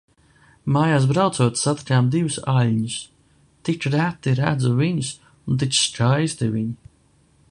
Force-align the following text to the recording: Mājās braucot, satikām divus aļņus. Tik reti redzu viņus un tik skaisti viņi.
Mājās 0.75 1.03
braucot, 1.09 1.59
satikām 1.63 2.07
divus 2.15 2.37
aļņus. 2.53 2.95
Tik 3.69 3.87
reti 3.97 4.35
redzu 4.41 4.73
viņus 4.81 5.13
un 5.35 5.63
tik 5.65 5.79
skaisti 5.83 6.53
viņi. 6.57 6.93